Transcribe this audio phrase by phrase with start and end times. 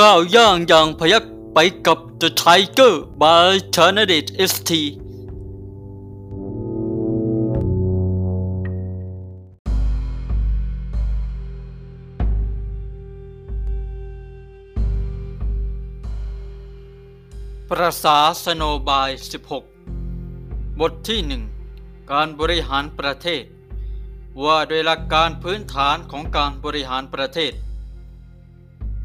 [0.00, 4.70] ก้าวย่างอย่างพยักไปกับ The Tiger by c h a n a d i t ST
[17.70, 19.10] ประสาสโนบาย
[20.14, 21.42] 16 บทที่หนึ่ง
[22.12, 23.44] การบริหารประเทศ
[24.44, 27.54] ว่าโดยหลักการพื้นฐานของการบริหารประเทศ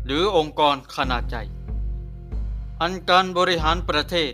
[0.06, 1.44] หรือองค์กรขนาดใหญ่
[2.82, 4.34] อันการบริหารประเทศ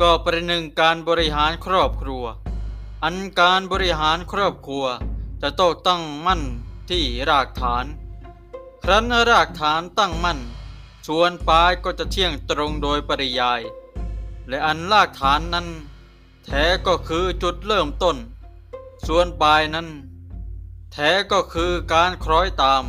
[0.00, 2.24] ก็ประหนึ่งการบริหารครอบครัว
[3.04, 4.84] อันการบริหารครอบครัว
[5.42, 6.42] จะต้องตั้งมั่น
[6.90, 7.84] ที่รากฐาน
[8.82, 10.38] ครั้นรากฐานตั้งมั่น
[11.08, 13.60] ส่วนปลายก็จะเที่ยงตรงโดยปริยาย
[14.48, 15.66] และอันรากฐานนั้น
[16.44, 18.16] แท้ก็คือจุดเริ่มต้น
[19.06, 19.88] ส่วนปลายนั้น
[20.92, 22.84] แท้ก็คือการคล้อยตาม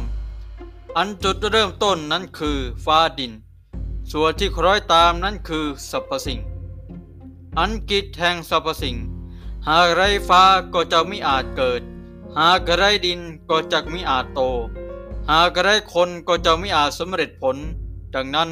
[0.97, 3.33] อันจุดเริ่มต้นนั้นคือฟ้าดิน
[4.11, 6.39] ส่วนที่คล้อยตามนั้นคือสรรพสิ่ง
[7.57, 8.95] อันกิจแห่งสรรพสิ่ง
[9.67, 10.43] หากไรฟ้า
[10.73, 11.81] ก็จะไม่อาจเกิด
[12.37, 14.41] หากไรดินก็จะไม่อาจโต
[15.29, 17.57] หากไรคนก็จะไม่อาจสำเร็จผล
[18.15, 18.49] ดังนั้น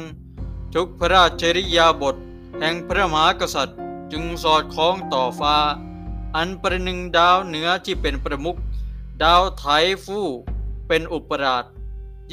[0.74, 2.16] ทุกพระราชริยาบท
[2.60, 3.78] แห่งพระมหากษัตริย์
[4.12, 5.56] จึงสอดคล้องต่อฟ้า
[6.36, 8.58] อันประหนึ่งดาวเหนือที่เป็นประมุข
[9.22, 9.64] ดาวไถ
[10.04, 10.26] ฟู่
[10.88, 11.64] เป็นอุปราช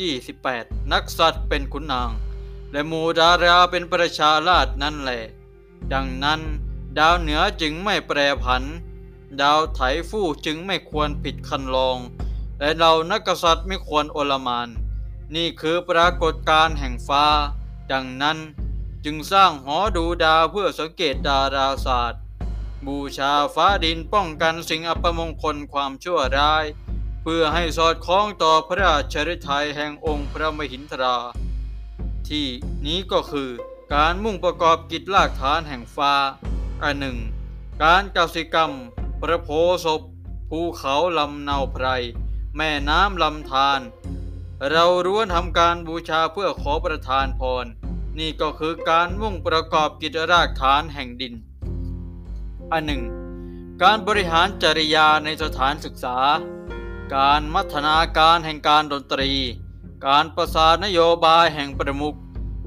[0.05, 2.11] 28 นักสัตว์เป็นขุนนาง
[2.71, 5.23] และหมูดาราเป็นประชาราชนั่นแหละ
[5.93, 6.41] ดังนั้น
[6.97, 8.63] ดาวเหนือจึงไม่แปรผัน
[9.41, 11.97] ดาวไถฟู่จึงไม่ควรผิดคันลอง
[12.59, 14.69] และเรานักษัตริย์ไม่ควรโอลมาน
[15.35, 17.25] นี่คือปรากฏการณ์แห่งฟ้า
[17.91, 18.37] ดังนั้น
[19.05, 22.21] จึงสร้างหอดูดาวเพื่อสังเกตดาราศาสตร์
[22.85, 26.65] บูชาฟ้าดินป้องกันสิ่งอัปมงคลความชั่วร้าย
[27.31, 31.17] พื่อให้สอดคล้องต่อพระราชฤทัยแห่งองค์พระมหินทรา
[32.29, 32.47] ที่
[32.85, 33.49] นี้ก็คือ
[33.93, 36.13] การมุ่งประกอบกิจลากฐานแห่งฟ้า
[36.83, 37.17] อันหนึ่ง
[37.83, 38.71] การกสิกรรม
[39.21, 39.49] ประโพ
[39.85, 40.01] ศพ
[40.49, 41.85] ภูเขาลำเนาไพร
[42.57, 43.79] แม่น้ำลำธาร
[44.69, 47.65] เราร้วนทำการบูชาเพื่อขอประทานพร
[48.19, 51.33] นี่ก็คือการมุ่งประกอบกิจรากฐานแห่งดิน
[52.71, 53.03] อันหนึ่ง
[53.83, 56.17] การบริหารจริยาในสถานศึกษา
[57.15, 59.31] การมัฒนาการแห่งการดนตรี
[60.07, 62.17] การประสานนโยบายแห่งประมุข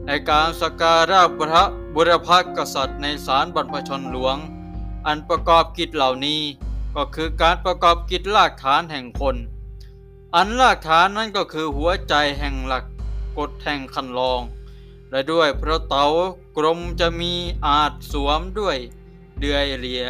[0.06, 1.62] ในการสการะพระ
[1.94, 4.36] บุรพกษัตริย์ในศาลบรรพชนหลวง
[5.06, 6.40] อันประกอบกิจเหล่านี้
[6.96, 9.36] ก็คือการประกอบกิจรากฐานแห่งคน
[10.34, 12.84] อันรากฐานนั้นก็คือหัวใจแห่งหลัก
[13.38, 14.40] กฎแห่งคันลอง
[15.10, 16.06] และด้วยพระเต๋า
[16.56, 17.32] กรมจะมี
[17.66, 18.76] อาจสวมด้วย
[19.38, 20.02] เดือยเหลีย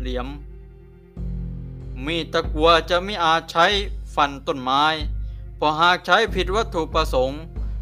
[0.00, 0.28] เหลี่ยม
[2.06, 3.66] มีตะกัวจะไม่อาจใช้
[4.14, 4.84] ฟันต้นไม้
[5.56, 7.40] เพราะหากใช้ผิดวัตถุประสงค์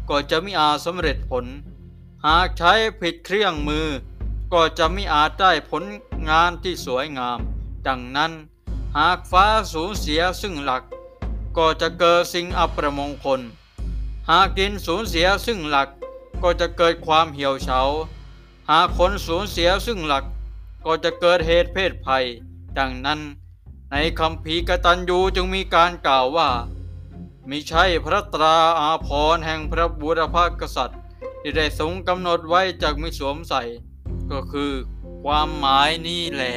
[0.09, 1.45] ก็จะไม่อาจสำเร็จผล
[2.27, 3.87] หากใช้ผิดเครื่องมือ
[4.53, 5.83] ก็จะไม่อาจได้ผล
[6.29, 7.39] งานที่สวยงาม
[7.87, 8.31] ดังนั้น
[8.97, 10.83] หากฟ้าสูญเสียซึ่งหลัก
[11.57, 13.41] ก็จะเกิดสิ่งอัปมงคล
[14.29, 15.89] หากดินสูญเสียซึ่งหลัก
[16.43, 17.79] ก็จะเกิดความเหี่ยวเฉา
[18.69, 20.25] หากคนสูญเสียซึ่งหลัก
[20.85, 22.23] ก็จะเกิดเหตุเพศภัย
[22.77, 23.19] ดังนั้น
[23.95, 26.49] ในคำพีร์กตัญญูจึงมีการกล่าวว่า
[27.49, 30.99] มิใช่พระตราอาภรณ์แห่งพระบุรพากษัตริย์
[31.41, 33.61] ที่ได้ทรงกำหนดไว้จากมิสวมใส่
[34.31, 34.71] ก็คือ
[35.23, 36.55] ความหมายนี้แหละ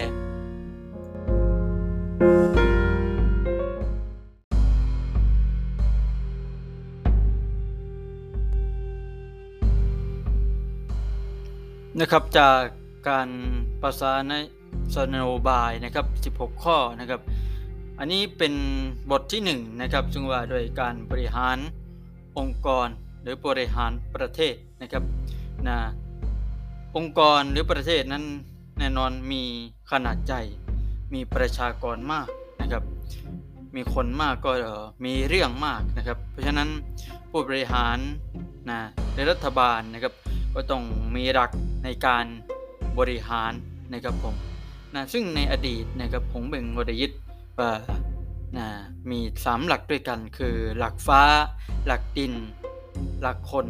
[11.99, 12.61] นะครับจาก
[13.09, 13.29] การ
[13.83, 14.33] ประสาน
[14.95, 17.21] สนโนบายนะครับ 16 ข้อนะครับ
[17.99, 18.55] อันนี้เป็น
[19.11, 21.57] บทที่1นะครับซึ่งว่าโดยการบริหาร
[22.39, 22.89] องค์กร
[23.23, 25.03] หรือบริหารประเทศนะครับ
[25.69, 25.79] นะ
[26.97, 28.25] องค์กรหรือประเทศนั้น
[28.79, 29.43] แน่นอนมี
[29.91, 30.43] ขนาดใหญ่
[31.15, 32.29] มีประชากรมาก
[32.61, 32.83] นะครับ
[33.77, 34.53] มีคนมากก็
[35.05, 36.69] มีเรื่องมากนะครับ เพราะฉะนั้น
[37.31, 37.99] ผู้บริหาร
[38.71, 38.81] นะ
[39.15, 40.13] ในรัฐบาลนะครับ
[40.55, 40.83] ก็ต้อง
[41.17, 41.51] มีหลัก
[41.85, 42.25] ในการ
[42.99, 43.53] บริหาร
[43.93, 44.35] นะครับผม
[44.97, 47.13] นะซึ่งในอดีตนะครับผมเบ่งวดยึด
[47.59, 47.71] ว่า
[48.57, 48.67] นะ
[49.11, 51.23] มี3หลักด้วยกันคือหลักฟ้า
[51.87, 52.33] หลักดิน
[53.23, 53.67] หลักคน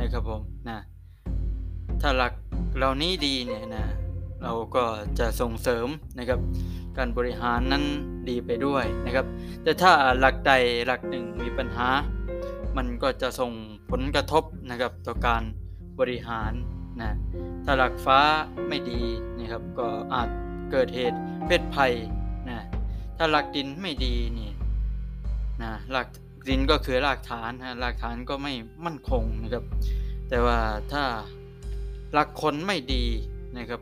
[0.00, 0.78] นะครับผมนะ
[2.00, 2.32] ถ้าหลัก
[2.76, 3.86] เหล่านี้ดีเนี่ยนะ
[4.42, 4.84] เราก็
[5.18, 5.88] จะส่งเสริม
[6.18, 6.40] นะครับ
[6.96, 7.84] การบริหารนั้น
[8.28, 9.26] ดีไปด้วยนะครับ
[9.62, 10.52] แต่ถ้าหลักใด
[10.86, 11.88] หลักหนึ่งมีปัญหา
[12.76, 13.52] มันก็จะส่ง
[13.90, 15.42] ผลกระทบนะครับต่อการ
[16.00, 16.52] บริหาร
[17.00, 17.10] นะ
[17.64, 18.20] ถ้าหลักฟ้า
[18.68, 19.02] ไม่ดี
[19.38, 20.28] นะครับก็อาจ
[20.70, 21.92] เกิดเหตุเพศภัย
[22.48, 22.60] นะ
[23.16, 24.50] ถ้าหลักดินไม่ดีนี่
[25.62, 26.08] นะหลัก
[26.48, 28.52] ดินก็คือรากฐานนะรากฐานก็ไม่
[28.84, 29.64] มั่นคงนะครับ
[30.28, 30.58] แต่ว่า
[30.92, 31.04] ถ้า
[32.16, 33.04] รักคนไม่ดี
[33.58, 33.80] นะครับ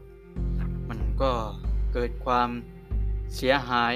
[0.88, 1.31] มันก็
[1.93, 2.49] เกิดความ
[3.37, 3.94] เสียหาย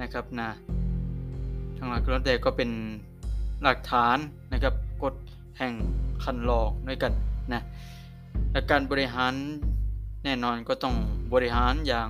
[0.00, 0.50] นะครับนะ
[1.76, 2.70] ทั้งหลักแล้วแต่ก็เป็น
[3.62, 4.16] หลักฐาน
[4.52, 5.14] นะครับกฎ
[5.58, 5.72] แห่ง
[6.24, 7.12] คันลองด้วยกัน
[7.52, 7.62] นะ
[8.52, 9.32] และการบริหาร
[10.24, 10.94] แน่นอนก็ต้อง
[11.34, 12.08] บริหารอย่าง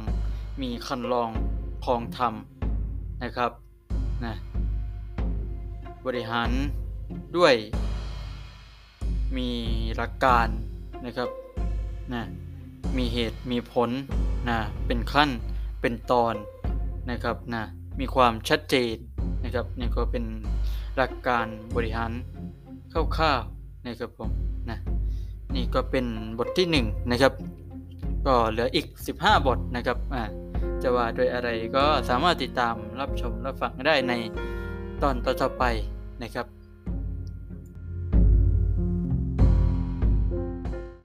[0.62, 1.30] มีคันลอง
[1.84, 2.34] คลองธรรม
[3.22, 3.50] นะครับ
[4.24, 4.34] นะ
[6.06, 6.50] บริหาร
[7.36, 7.54] ด้วย
[9.36, 9.48] มี
[9.96, 10.48] หลักการ
[11.06, 11.28] นะครับ
[12.12, 12.22] นะ
[12.96, 13.90] มีเหตุมีผล
[14.48, 15.30] นะเป็นขั้น
[15.80, 16.34] เป็นตอน
[17.10, 17.62] นะครับนะ
[18.00, 18.96] มีความชัดเจน
[19.44, 20.24] นะครับนี่ก็เป็น
[20.96, 21.46] หลักการ
[21.76, 22.12] บริหาร
[22.92, 24.30] คร่าวๆนะครับผม
[24.70, 24.78] นะ
[25.54, 26.06] นี่ก็เป็น
[26.38, 27.32] บทที่1นะครับ
[28.26, 28.86] ก็เหลืออีก
[29.18, 30.24] 15 บทนะครับอ่า
[30.82, 34.12] จะว่าโดวยอะไรก็สามารถติดตามรับชมรับฟังได้ใน
[35.02, 35.64] ตอนต่อๆไป
[36.22, 36.46] นะครับ